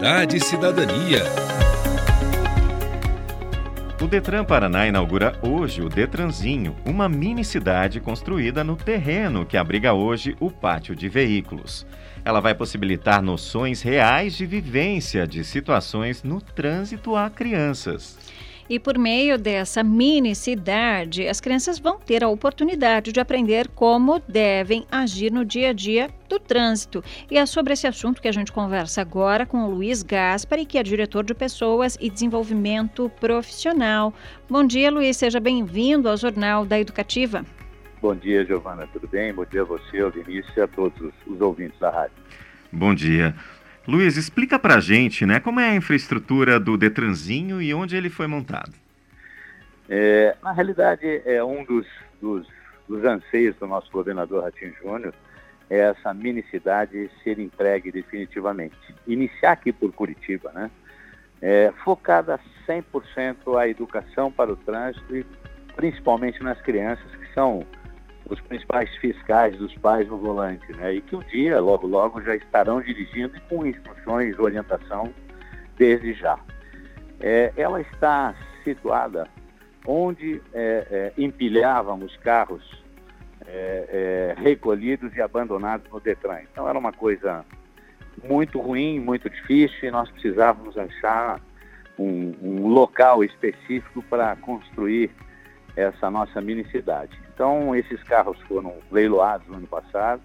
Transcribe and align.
Cidade 0.00 0.36
e 0.38 0.40
Cidadania. 0.40 1.22
O 4.00 4.06
Detran 4.06 4.44
Paraná 4.46 4.86
inaugura 4.86 5.38
hoje 5.42 5.82
o 5.82 5.90
Detranzinho, 5.90 6.74
uma 6.86 7.06
mini 7.06 7.44
cidade 7.44 8.00
construída 8.00 8.64
no 8.64 8.76
terreno 8.76 9.44
que 9.44 9.58
abriga 9.58 9.92
hoje 9.92 10.34
o 10.40 10.50
pátio 10.50 10.96
de 10.96 11.06
veículos. 11.06 11.86
Ela 12.24 12.40
vai 12.40 12.54
possibilitar 12.54 13.20
noções 13.20 13.82
reais 13.82 14.34
de 14.34 14.46
vivência 14.46 15.26
de 15.26 15.44
situações 15.44 16.22
no 16.22 16.40
trânsito 16.40 17.14
a 17.14 17.28
crianças. 17.28 18.16
E 18.70 18.78
por 18.78 18.96
meio 18.96 19.36
dessa 19.36 19.82
mini 19.82 20.32
cidade, 20.32 21.26
as 21.26 21.40
crianças 21.40 21.80
vão 21.80 21.98
ter 21.98 22.22
a 22.22 22.28
oportunidade 22.28 23.10
de 23.10 23.18
aprender 23.18 23.66
como 23.66 24.22
devem 24.28 24.86
agir 24.92 25.32
no 25.32 25.44
dia 25.44 25.70
a 25.70 25.72
dia 25.72 26.08
do 26.28 26.38
trânsito. 26.38 27.02
E 27.28 27.36
é 27.36 27.44
sobre 27.46 27.72
esse 27.72 27.88
assunto 27.88 28.22
que 28.22 28.28
a 28.28 28.32
gente 28.32 28.52
conversa 28.52 29.00
agora 29.00 29.44
com 29.44 29.64
o 29.64 29.70
Luiz 29.70 30.04
Gaspari, 30.04 30.64
que 30.64 30.78
é 30.78 30.84
diretor 30.84 31.24
de 31.24 31.34
Pessoas 31.34 31.98
e 32.00 32.08
Desenvolvimento 32.08 33.10
Profissional. 33.18 34.14
Bom 34.48 34.64
dia, 34.64 34.88
Luiz, 34.88 35.16
seja 35.16 35.40
bem-vindo 35.40 36.08
ao 36.08 36.16
Jornal 36.16 36.64
da 36.64 36.78
Educativa. 36.78 37.44
Bom 38.00 38.14
dia, 38.14 38.44
Giovana, 38.46 38.86
tudo 38.92 39.08
bem? 39.08 39.34
Bom 39.34 39.46
dia 39.46 39.62
a 39.62 39.64
você, 39.64 39.98
ao 39.98 40.12
Vinícius 40.12 40.56
e 40.56 40.60
a 40.60 40.68
todos 40.68 41.12
os 41.26 41.40
ouvintes 41.40 41.76
da 41.80 41.90
rádio. 41.90 42.14
Bom 42.70 42.94
dia. 42.94 43.34
Luiz, 43.88 44.16
explica 44.16 44.58
pra 44.58 44.78
gente, 44.78 45.24
né, 45.24 45.40
como 45.40 45.58
é 45.58 45.70
a 45.70 45.74
infraestrutura 45.74 46.60
do 46.60 46.76
Detranzinho 46.76 47.60
e 47.62 47.72
onde 47.72 47.96
ele 47.96 48.10
foi 48.10 48.26
montado. 48.26 48.72
É, 49.88 50.36
na 50.42 50.52
realidade, 50.52 51.22
é 51.24 51.42
um 51.42 51.64
dos, 51.64 51.86
dos, 52.20 52.46
dos 52.88 53.04
anseios 53.04 53.56
do 53.56 53.66
nosso 53.66 53.90
governador 53.90 54.44
Ratinho 54.44 54.74
Júnior, 54.80 55.14
é 55.68 55.78
essa 55.78 56.12
mini 56.12 56.44
cidade 56.50 57.10
ser 57.22 57.38
entregue 57.38 57.90
definitivamente. 57.90 58.76
Iniciar 59.06 59.52
aqui 59.52 59.72
por 59.72 59.92
Curitiba, 59.92 60.50
né? 60.52 60.70
É, 61.40 61.72
focada 61.84 62.38
100% 62.68 63.58
a 63.58 63.66
educação 63.66 64.30
para 64.30 64.52
o 64.52 64.56
trânsito 64.56 65.16
e 65.16 65.24
principalmente 65.74 66.42
nas 66.42 66.60
crianças 66.60 67.10
que 67.16 67.32
são 67.32 67.64
os 68.30 68.40
principais 68.42 68.88
fiscais 68.96 69.56
dos 69.58 69.74
pais 69.78 70.08
no 70.08 70.16
volante, 70.16 70.72
né? 70.72 70.94
E 70.94 71.00
que 71.00 71.16
um 71.16 71.20
dia, 71.20 71.60
logo, 71.60 71.86
logo, 71.86 72.22
já 72.22 72.36
estarão 72.36 72.80
dirigindo 72.80 73.36
e 73.36 73.40
com 73.40 73.66
instruções, 73.66 74.38
orientação 74.38 75.12
desde 75.76 76.14
já. 76.14 76.38
É, 77.18 77.52
ela 77.56 77.80
está 77.80 78.34
situada 78.62 79.28
onde 79.84 80.40
é, 80.54 80.86
é, 80.90 81.12
empilhávamos 81.18 82.16
carros 82.18 82.62
é, 83.46 84.34
é, 84.36 84.40
recolhidos 84.40 85.14
e 85.16 85.20
abandonados 85.20 85.90
no 85.90 85.98
Detran. 85.98 86.40
Então 86.52 86.68
era 86.68 86.78
uma 86.78 86.92
coisa 86.92 87.44
muito 88.22 88.60
ruim, 88.60 89.00
muito 89.00 89.28
difícil 89.28 89.88
e 89.88 89.90
nós 89.90 90.08
precisávamos 90.10 90.78
achar 90.78 91.40
um, 91.98 92.34
um 92.42 92.68
local 92.68 93.24
específico 93.24 94.02
para 94.04 94.36
construir 94.36 95.10
essa 95.74 96.10
nossa 96.10 96.40
mini 96.40 96.64
cidade. 96.70 97.18
Então, 97.40 97.74
esses 97.74 98.02
carros 98.02 98.38
foram 98.42 98.74
leiloados 98.92 99.48
no 99.48 99.54
ano 99.54 99.66
passado, 99.66 100.20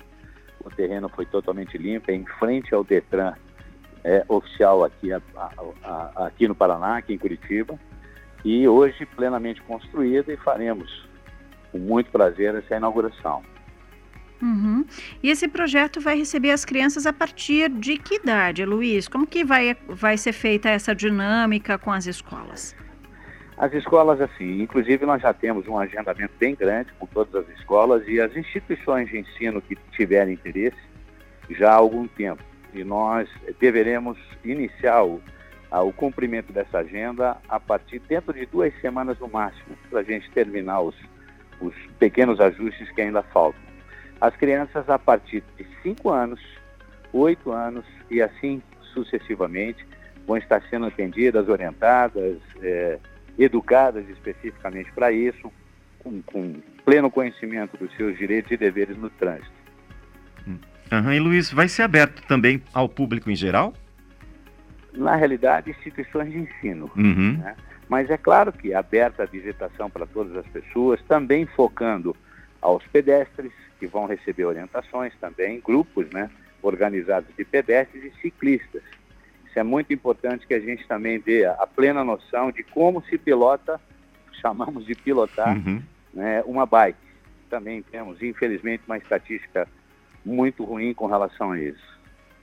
o 0.61 0.69
terreno 0.69 1.07
foi 1.07 1.25
totalmente 1.25 1.77
limpo, 1.77 2.11
é 2.11 2.13
em 2.13 2.25
frente 2.25 2.75
ao 2.75 2.83
Detran 2.83 3.33
é, 4.03 4.25
oficial 4.27 4.83
aqui, 4.83 5.13
a, 5.13 5.21
a, 5.33 5.51
a, 5.85 6.27
aqui 6.27 6.45
no 6.45 6.53
Paraná, 6.53 6.97
aqui 6.97 7.13
em 7.13 7.17
Curitiba, 7.17 7.79
e 8.43 8.67
hoje 8.67 9.05
plenamente 9.05 9.61
construída 9.61 10.33
e 10.33 10.35
faremos 10.35 11.07
com 11.71 11.77
muito 11.77 12.11
prazer 12.11 12.53
essa 12.53 12.75
inauguração. 12.75 13.41
Uhum. 14.41 14.85
E 15.23 15.29
esse 15.29 15.47
projeto 15.47 16.01
vai 16.01 16.17
receber 16.17 16.51
as 16.51 16.65
crianças 16.65 17.05
a 17.05 17.13
partir 17.13 17.69
de 17.69 17.97
que 17.97 18.15
idade, 18.15 18.65
Luiz? 18.65 19.07
Como 19.07 19.25
que 19.25 19.45
vai, 19.45 19.77
vai 19.87 20.17
ser 20.17 20.33
feita 20.33 20.67
essa 20.67 20.93
dinâmica 20.93 21.77
com 21.77 21.93
as 21.93 22.07
escolas? 22.07 22.75
As 23.57 23.73
escolas, 23.73 24.19
assim, 24.19 24.61
inclusive 24.61 25.05
nós 25.05 25.21
já 25.21 25.33
temos 25.33 25.65
um 25.67 25.77
agendamento 25.77 26.33
bem 26.37 26.53
grande 26.55 26.91
com 26.99 27.05
todas 27.05 27.35
as 27.35 27.57
escolas 27.57 28.05
e 28.05 28.19
as 28.19 28.35
instituições 28.35 29.09
de 29.09 29.19
ensino 29.19 29.61
que 29.61 29.77
tiverem 29.91 30.33
interesse 30.33 30.77
já 31.49 31.71
há 31.71 31.75
algum 31.75 32.05
tempo. 32.05 32.43
E 32.73 32.83
nós 32.83 33.29
deveremos 33.57 34.17
iniciar 34.43 35.05
o, 35.05 35.21
a, 35.71 35.81
o 35.81 35.93
cumprimento 35.93 36.51
dessa 36.51 36.79
agenda 36.79 37.37
a 37.47 37.57
partir 37.57 37.99
dentro 37.99 38.33
de 38.33 38.45
duas 38.45 38.73
semanas 38.81 39.17
no 39.19 39.29
máximo, 39.29 39.77
para 39.89 40.01
a 40.01 40.03
gente 40.03 40.29
terminar 40.31 40.81
os, 40.81 40.95
os 41.61 41.73
pequenos 41.97 42.41
ajustes 42.41 42.91
que 42.91 43.01
ainda 43.01 43.23
faltam. 43.23 43.61
As 44.19 44.35
crianças 44.35 44.89
a 44.89 44.99
partir 44.99 45.43
de 45.57 45.65
5 45.81 46.09
anos, 46.09 46.41
8 47.13 47.51
anos 47.53 47.85
e 48.11 48.21
assim 48.21 48.61
sucessivamente 48.93 49.85
vão 50.27 50.35
estar 50.35 50.61
sendo 50.69 50.87
atendidas, 50.87 51.47
orientadas, 51.47 52.37
é, 52.61 52.99
educadas 53.37 54.07
especificamente 54.09 54.91
para 54.93 55.11
isso, 55.11 55.51
com, 55.99 56.21
com, 56.21 56.55
pleno 56.83 57.09
conhecimento 57.09 57.75
dos 57.77 57.95
seus 57.95 58.17
direitos 58.17 58.51
e 58.51 58.57
deveres 58.57 58.95
no 58.97 59.09
trânsito. 59.09 59.51
Uhum. 60.91 61.11
E 61.11 61.19
Luiz, 61.19 61.51
vai 61.51 61.67
ser 61.67 61.81
aberto 61.81 62.21
também 62.27 62.61
ao 62.73 62.87
público 62.87 63.29
em 63.31 63.35
geral? 63.35 63.73
Na 64.93 65.15
realidade, 65.15 65.71
instituições 65.71 66.31
de 66.31 66.37
ensino. 66.37 66.91
Uhum. 66.95 67.37
Né? 67.37 67.55
Mas 67.89 68.09
é 68.09 68.17
claro 68.17 68.51
que 68.51 68.71
é 68.71 68.75
aberta 68.75 69.23
a 69.23 69.25
visitação 69.25 69.89
para 69.89 70.05
todas 70.05 70.35
as 70.37 70.47
pessoas, 70.47 71.01
também 71.07 71.45
focando 71.45 72.15
aos 72.61 72.85
pedestres, 72.87 73.51
que 73.79 73.87
vão 73.87 74.05
receber 74.05 74.45
orientações 74.45 75.13
também, 75.19 75.59
grupos 75.59 76.07
né, 76.11 76.29
organizados 76.61 77.29
de 77.35 77.43
pedestres 77.43 78.03
e 78.05 78.21
ciclistas 78.21 78.81
é 79.59 79.63
muito 79.63 79.93
importante 79.93 80.45
que 80.45 80.53
a 80.53 80.59
gente 80.59 80.87
também 80.87 81.19
dê 81.19 81.45
a 81.45 81.67
plena 81.67 82.03
noção 82.03 82.51
de 82.51 82.63
como 82.63 83.01
se 83.03 83.17
pilota, 83.17 83.79
chamamos 84.41 84.85
de 84.85 84.95
pilotar, 84.95 85.55
uhum. 85.55 85.81
né, 86.13 86.43
uma 86.45 86.65
bike. 86.65 86.97
Também 87.49 87.81
temos, 87.81 88.21
infelizmente, 88.21 88.83
uma 88.85 88.97
estatística 88.97 89.67
muito 90.25 90.63
ruim 90.63 90.93
com 90.93 91.05
relação 91.05 91.51
a 91.51 91.59
isso. 91.59 91.95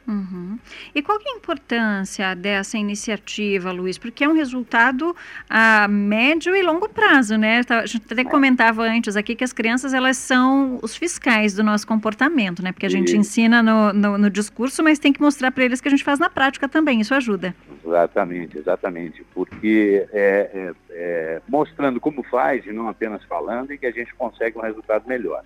Uhum. 0.06 0.58
E 0.94 1.00
qual 1.00 1.18
é 1.18 1.30
a 1.32 1.36
importância 1.36 2.34
dessa 2.34 2.76
iniciativa, 2.76 3.70
Luiz? 3.70 3.98
Porque 3.98 4.24
é 4.24 4.28
um 4.28 4.34
resultado 4.34 5.14
a 5.48 5.86
médio 5.88 6.56
e 6.56 6.62
longo 6.62 6.88
prazo, 6.88 7.36
né? 7.36 7.62
Tá, 7.62 7.80
a 7.80 7.86
gente 7.86 8.04
até 8.10 8.24
comentava 8.24 8.82
antes 8.82 9.16
aqui 9.16 9.36
que 9.36 9.44
as 9.44 9.52
crianças 9.52 9.94
elas 9.94 10.16
são 10.16 10.78
os 10.82 10.96
fiscais 10.96 11.54
do 11.54 11.62
nosso 11.62 11.86
comportamento, 11.86 12.62
né? 12.62 12.72
Porque 12.72 12.86
a 12.86 12.90
gente 12.90 13.16
ensina 13.16 13.62
no, 13.62 13.92
no, 13.92 14.18
no, 14.18 14.30
discurso, 14.30 14.82
mas 14.82 14.98
tem 14.98 15.12
que 15.12 15.20
mostrar 15.20 15.52
para 15.52 15.64
eles 15.64 15.80
que 15.80 15.88
a 15.88 15.90
gente 15.90 16.04
faz 16.04 16.19
na 16.19 16.28
prática 16.28 16.69
também. 16.69 17.00
Isso 17.00 17.14
ajuda. 17.14 17.54
Exatamente, 17.84 18.58
exatamente. 18.58 19.24
Porque 19.32 20.06
é, 20.12 20.50
é, 20.52 20.72
é, 20.90 21.42
mostrando 21.48 22.00
como 22.00 22.22
faz 22.24 22.66
e 22.66 22.72
não 22.72 22.88
apenas 22.88 23.22
falando, 23.24 23.72
e 23.72 23.78
que 23.78 23.86
a 23.86 23.92
gente 23.92 24.12
consegue 24.14 24.58
um 24.58 24.62
resultado 24.62 25.06
melhor. 25.06 25.44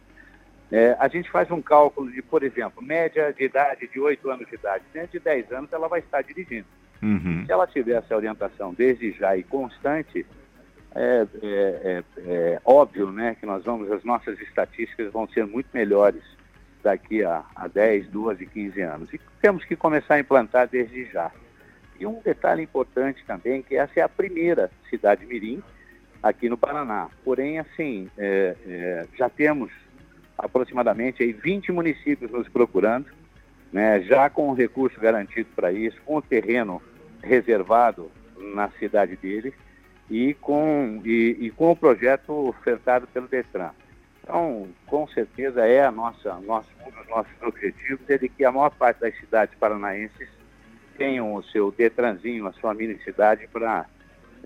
É, 0.70 0.96
a 0.98 1.06
gente 1.08 1.30
faz 1.30 1.50
um 1.50 1.62
cálculo 1.62 2.10
de, 2.10 2.20
por 2.22 2.42
exemplo, 2.42 2.82
média 2.82 3.32
de 3.32 3.44
idade 3.44 3.86
de 3.86 4.00
8 4.00 4.30
anos 4.30 4.48
de 4.48 4.54
idade. 4.54 4.84
Dentro 4.92 5.12
de 5.12 5.20
10 5.20 5.52
anos 5.52 5.72
ela 5.72 5.88
vai 5.88 6.00
estar 6.00 6.22
dirigindo. 6.22 6.66
Uhum. 7.02 7.44
Se 7.46 7.52
ela 7.52 7.66
tiver 7.66 7.92
essa 7.92 8.16
orientação 8.16 8.74
desde 8.74 9.12
já 9.12 9.36
e 9.36 9.42
constante, 9.42 10.26
é, 10.94 11.26
é, 11.42 11.42
é, 11.42 12.04
é, 12.18 12.60
óbvio 12.64 13.12
né, 13.12 13.36
que 13.38 13.46
nós 13.46 13.64
vamos, 13.64 13.90
as 13.92 14.02
nossas 14.02 14.40
estatísticas 14.40 15.12
vão 15.12 15.28
ser 15.28 15.46
muito 15.46 15.68
melhores 15.72 16.22
daqui 16.82 17.22
a, 17.22 17.44
a 17.54 17.68
10, 17.68 18.08
12, 18.08 18.46
15 18.46 18.80
anos. 18.80 19.12
E 19.12 19.20
temos 19.40 19.64
que 19.64 19.76
começar 19.76 20.14
a 20.14 20.20
implantar 20.20 20.68
desde 20.68 21.04
já. 21.06 21.30
E 21.98 22.06
um 22.06 22.20
detalhe 22.20 22.62
importante 22.62 23.24
também, 23.26 23.62
que 23.62 23.76
essa 23.76 24.00
é 24.00 24.02
a 24.02 24.08
primeira 24.08 24.70
cidade 24.88 25.24
mirim 25.26 25.62
aqui 26.22 26.48
no 26.48 26.56
Paraná. 26.56 27.08
Porém, 27.24 27.58
assim, 27.58 28.10
é, 28.16 28.56
é, 28.66 29.06
já 29.16 29.28
temos 29.28 29.70
aproximadamente 30.38 31.22
aí 31.22 31.32
20 31.32 31.72
municípios 31.72 32.30
nos 32.30 32.48
procurando, 32.48 33.06
né, 33.72 34.00
já 34.02 34.28
com 34.30 34.50
o 34.50 34.54
recurso 34.54 34.98
garantido 35.00 35.48
para 35.54 35.72
isso, 35.72 36.00
com 36.04 36.16
o 36.16 36.22
terreno 36.22 36.80
reservado 37.22 38.10
na 38.54 38.68
cidade 38.78 39.16
deles 39.16 39.54
e 40.10 40.34
com, 40.34 41.00
e, 41.04 41.36
e, 41.40 41.50
com 41.50 41.72
o 41.72 41.76
projeto 41.76 42.32
ofertado 42.48 43.06
pelo 43.08 43.26
Detran. 43.26 43.70
Então, 44.22 44.68
com 44.86 45.06
certeza 45.08 45.66
é 45.66 45.84
a 45.84 45.90
nossa, 45.90 46.34
nosso, 46.40 46.68
um 46.86 46.90
dos 46.90 47.08
nossos 47.08 47.42
objetivos 47.42 48.08
é 48.08 48.18
de 48.18 48.28
que 48.28 48.44
a 48.44 48.52
maior 48.52 48.70
parte 48.70 49.00
das 49.00 49.16
cidades 49.18 49.54
paranaenses 49.58 50.28
tenham 50.96 51.34
o 51.34 51.42
seu 51.44 51.70
Detranzinho, 51.70 52.46
a 52.46 52.52
sua 52.54 52.74
mini 52.74 52.98
cidade 53.04 53.46
para 53.52 53.86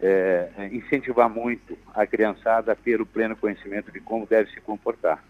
é, 0.03 0.69
incentivar 0.73 1.29
muito 1.29 1.79
a 1.95 2.07
criançada 2.07 2.73
a 2.73 2.75
ter 2.77 3.01
o 3.01 3.07
pleno 3.07 3.37
conhecimento 3.37 3.93
de 3.93 4.01
como 4.01 4.27
deve 4.27 4.51
se 4.51 4.61
comportar. 4.61 5.23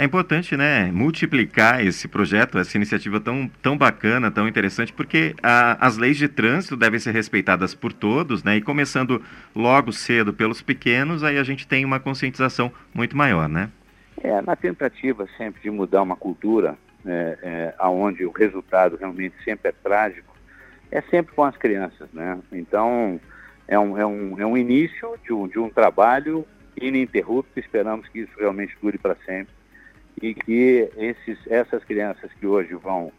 É 0.00 0.04
importante, 0.04 0.56
né, 0.56 0.90
multiplicar 0.90 1.84
esse 1.84 2.08
projeto, 2.08 2.56
essa 2.56 2.74
iniciativa 2.74 3.20
tão, 3.20 3.50
tão 3.60 3.76
bacana, 3.76 4.30
tão 4.30 4.48
interessante, 4.48 4.94
porque 4.94 5.34
a, 5.42 5.86
as 5.86 5.98
leis 5.98 6.16
de 6.16 6.26
trânsito 6.26 6.74
devem 6.74 6.98
ser 6.98 7.10
respeitadas 7.12 7.74
por 7.74 7.92
todos, 7.92 8.42
né, 8.42 8.56
e 8.56 8.62
começando 8.62 9.22
logo 9.54 9.92
cedo 9.92 10.32
pelos 10.32 10.62
pequenos, 10.62 11.22
aí 11.22 11.36
a 11.36 11.42
gente 11.42 11.68
tem 11.68 11.84
uma 11.84 12.00
conscientização 12.00 12.72
muito 12.94 13.14
maior, 13.14 13.46
né? 13.46 13.68
É, 14.24 14.40
na 14.40 14.56
tentativa 14.56 15.28
sempre 15.36 15.60
de 15.60 15.70
mudar 15.70 16.00
uma 16.00 16.16
cultura, 16.16 16.78
é, 17.04 17.74
é, 17.78 17.86
onde 17.86 18.24
o 18.24 18.30
resultado 18.30 18.96
realmente 18.96 19.34
sempre 19.44 19.68
é 19.68 19.72
trágico, 19.82 20.34
é 20.90 21.02
sempre 21.02 21.34
com 21.34 21.44
as 21.44 21.58
crianças, 21.58 22.08
né? 22.14 22.38
Então, 22.50 23.20
é 23.68 23.78
um, 23.78 23.98
é 23.98 24.06
um, 24.06 24.40
é 24.40 24.46
um 24.46 24.56
início 24.56 25.14
de 25.22 25.30
um, 25.34 25.46
de 25.46 25.58
um 25.58 25.68
trabalho 25.68 26.46
ininterrupto, 26.80 27.60
esperamos 27.60 28.08
que 28.08 28.20
isso 28.20 28.32
realmente 28.38 28.74
dure 28.80 28.96
para 28.96 29.14
sempre 29.26 29.59
e 30.20 30.34
que 30.34 30.90
esses, 30.96 31.38
essas 31.46 31.82
crianças 31.84 32.30
que 32.34 32.46
hoje 32.46 32.74
vão, 32.74 33.12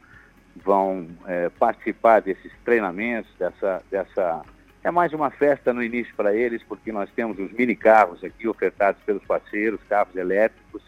vão 0.55 1.07
é, 1.27 1.49
participar 1.49 2.21
desses 2.21 2.51
treinamentos, 2.63 3.31
dessa, 3.37 3.81
dessa. 3.89 4.41
É 4.83 4.91
mais 4.91 5.13
uma 5.13 5.29
festa 5.29 5.73
no 5.73 5.83
início 5.83 6.13
para 6.15 6.35
eles, 6.35 6.63
porque 6.63 6.91
nós 6.91 7.09
temos 7.15 7.37
os 7.37 7.51
mini 7.51 7.75
carros 7.75 8.23
aqui 8.23 8.47
ofertados 8.47 9.01
pelos 9.03 9.23
parceiros, 9.23 9.79
carros 9.87 10.15
elétricos, 10.15 10.81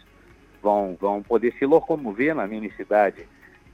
vão, 0.62 0.96
vão 1.00 1.22
poder 1.22 1.52
se 1.58 1.66
locomover 1.66 2.34
na 2.34 2.46
mini 2.46 2.72
cidade, 2.72 3.26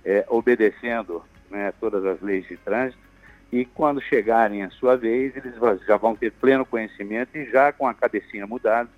é, 0.04 0.24
obedecendo 0.28 1.24
né, 1.50 1.72
todas 1.80 2.04
as 2.04 2.20
leis 2.20 2.46
de 2.46 2.56
trânsito. 2.56 3.10
E 3.52 3.64
quando 3.64 4.00
chegarem 4.00 4.62
a 4.62 4.70
sua 4.70 4.96
vez, 4.96 5.34
eles 5.36 5.54
já 5.86 5.96
vão 5.96 6.14
ter 6.14 6.30
pleno 6.32 6.64
conhecimento 6.64 7.36
e 7.36 7.50
já 7.50 7.72
com 7.72 7.86
a 7.86 7.94
cabecinha 7.94 8.46
mudada, 8.46 8.88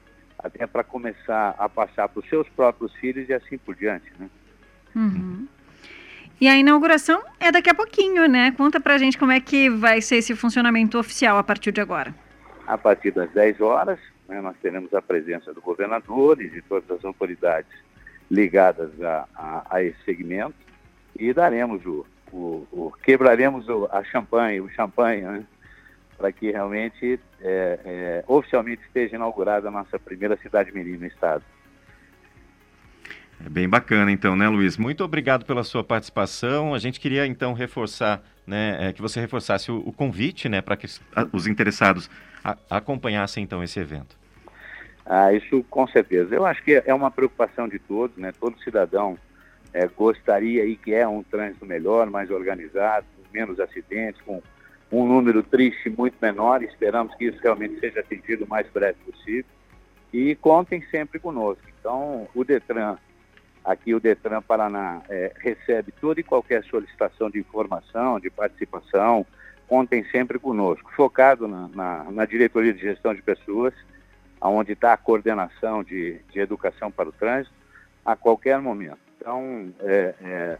até 0.43 0.67
para 0.67 0.83
começar 0.83 1.55
a 1.59 1.69
passar 1.69 2.09
para 2.09 2.21
os 2.21 2.29
seus 2.29 2.49
próprios 2.50 2.93
filhos 2.97 3.29
e 3.29 3.35
assim 3.35 3.59
por 3.59 3.75
diante, 3.75 4.12
né? 4.19 4.29
Uhum. 4.94 5.47
E 6.41 6.49
a 6.49 6.56
inauguração 6.56 7.23
é 7.39 7.53
daqui 7.53 7.71
a 7.71 7.75
pouquinho, 7.75 8.27
né? 8.27 8.53
Conta 8.53 8.81
pra 8.81 8.99
gente 8.99 9.17
como 9.17 9.31
é 9.31 9.41
que 9.41 9.71
vai 9.71 10.00
ser 10.00 10.17
esse 10.17 10.35
funcionamento 10.35 10.99
oficial 10.99 11.39
a 11.39 11.44
partir 11.44 11.71
de 11.71 11.81
agora. 11.81 12.15
A 12.67 12.77
partir 12.77 13.12
das 13.12 13.31
10 13.31 13.61
horas, 13.61 13.99
né, 14.29 14.41
nós 14.41 14.56
teremos 14.61 14.93
a 14.93 15.00
presença 15.00 15.55
do 15.55 15.61
governador 15.61 16.41
e 16.41 16.50
de 16.50 16.61
todas 16.62 16.91
as 16.91 17.05
autoridades 17.05 17.71
ligadas 18.31 18.91
a, 19.03 19.29
a, 19.35 19.67
a 19.71 19.83
esse 19.83 20.03
segmento 20.05 20.55
e 21.17 21.33
daremos 21.33 21.85
o, 21.85 22.06
o, 22.33 22.67
o 22.73 22.93
quebraremos 23.03 23.69
o, 23.69 23.88
a 23.93 24.03
champanhe, 24.03 24.61
o 24.61 24.69
champanhe, 24.71 25.23
né? 25.23 25.45
Para 26.23 26.31
que 26.31 26.53
realmente 26.53 27.19
é, 27.41 27.81
é, 27.85 28.25
oficialmente 28.29 28.81
esteja 28.87 29.17
inaugurada 29.17 29.67
a 29.67 29.71
nossa 29.73 29.99
primeira 29.99 30.37
cidade 30.37 30.71
mirim 30.71 30.97
no 30.97 31.07
estado. 31.07 31.43
É 33.45 33.49
bem 33.49 33.69
bacana, 33.69 34.13
então, 34.13 34.37
né, 34.37 34.49
Luiz? 34.49 34.77
Muito 34.77 35.03
obrigado 35.03 35.45
pela 35.45 35.65
sua 35.65 35.83
participação. 35.83 36.75
A 36.75 36.79
gente 36.79 37.01
queria, 37.01 37.27
então, 37.27 37.55
reforçar, 37.55 38.23
né, 38.47 38.77
é, 38.79 38.93
que 38.93 39.03
você 39.03 39.21
reforçasse 39.21 39.73
o, 39.73 39.79
o 39.79 39.93
convite, 39.93 40.49
né, 40.49 40.63
para 40.63 40.77
que 40.77 40.87
os 41.33 41.49
interessados 41.49 42.09
a, 42.45 42.57
acompanhassem, 42.71 43.43
então, 43.43 43.61
esse 43.61 43.81
evento. 43.81 44.17
Ah, 45.05 45.33
isso 45.33 45.65
com 45.69 45.89
certeza. 45.89 46.33
Eu 46.33 46.47
acho 46.47 46.63
que 46.63 46.81
é 46.87 46.95
uma 46.95 47.11
preocupação 47.11 47.67
de 47.67 47.81
todos, 47.81 48.17
né? 48.17 48.31
Todo 48.39 48.63
cidadão 48.63 49.19
é, 49.75 49.89
gostaria 49.89 50.65
e 50.65 50.77
quer 50.77 51.09
um 51.09 51.25
trânsito 51.25 51.67
melhor, 51.67 52.09
mais 52.09 52.31
organizado, 52.31 53.05
menos 53.35 53.59
acidentes, 53.59 54.23
com 54.23 54.41
um 54.93 55.06
número 55.06 55.43
triste 55.43 55.89
muito 55.89 56.17
menor. 56.21 56.62
Esperamos 56.62 57.15
que 57.15 57.25
isso 57.25 57.39
realmente 57.43 57.81
seja 57.81 58.00
atingido 58.00 58.44
o 58.44 58.49
mais 58.49 58.69
breve 58.69 58.99
possível. 59.11 59.50
E 60.12 60.35
contem 60.37 60.85
sempre 60.91 61.19
conosco. 61.19 61.62
Então, 61.81 62.29
o 62.35 62.44
Detran, 62.44 62.99
aqui 63.65 63.94
o 63.94 64.00
Detran 64.00 64.43
Paraná, 64.43 65.00
é, 65.09 65.33
recebe 65.39 65.91
toda 65.99 66.21
e 66.21 66.23
qualquer 66.23 66.62
solicitação 66.65 67.31
de 67.31 67.39
informação, 67.39 68.21
de 68.21 68.29
participação. 68.29 69.25
Contem 69.67 70.05
sempre 70.11 70.39
conosco, 70.39 70.93
focado 70.95 71.49
na, 71.49 71.69
na, 71.69 72.05
na 72.11 72.25
diretoria 72.27 72.75
de 72.75 72.81
gestão 72.81 73.15
de 73.15 73.23
pessoas, 73.23 73.73
onde 74.38 74.73
está 74.73 74.93
a 74.93 74.99
coordenação 74.99 75.83
de, 75.83 76.21
de 76.31 76.41
educação 76.41 76.91
para 76.91 77.09
o 77.09 77.12
trânsito, 77.12 77.55
a 78.05 78.15
qualquer 78.15 78.61
momento. 78.61 78.99
Então, 79.17 79.73
é, 79.81 80.15
é, 80.21 80.59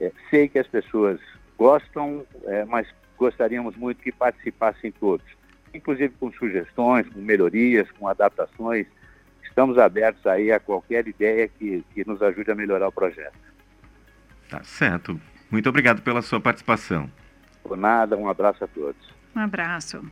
é 0.00 0.12
sei 0.30 0.48
que 0.48 0.58
as 0.58 0.66
pessoas 0.66 1.20
gostam, 1.58 2.24
é, 2.46 2.64
mas 2.64 2.86
gostaríamos 3.16 3.76
muito 3.76 4.02
que 4.02 4.10
participassem 4.10 4.90
todos, 4.92 5.26
inclusive 5.72 6.14
com 6.18 6.32
sugestões, 6.32 7.08
com 7.08 7.20
melhorias, 7.20 7.90
com 7.92 8.08
adaptações. 8.08 8.86
Estamos 9.42 9.78
abertos 9.78 10.26
aí 10.26 10.50
a 10.50 10.58
qualquer 10.58 11.06
ideia 11.06 11.48
que, 11.48 11.84
que 11.94 12.06
nos 12.06 12.20
ajude 12.22 12.50
a 12.50 12.54
melhorar 12.54 12.88
o 12.88 12.92
projeto. 12.92 13.38
Tá 14.48 14.62
certo. 14.64 15.20
Muito 15.50 15.68
obrigado 15.68 16.02
pela 16.02 16.22
sua 16.22 16.40
participação. 16.40 17.10
Por 17.62 17.76
nada, 17.76 18.16
um 18.16 18.28
abraço 18.28 18.64
a 18.64 18.66
todos. 18.66 19.14
Um 19.34 19.40
abraço. 19.40 20.02